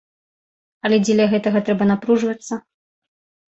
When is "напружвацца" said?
1.93-2.53